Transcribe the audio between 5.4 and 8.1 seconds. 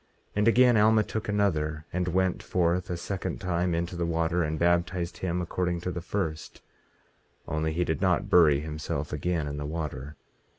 according to the first, only he did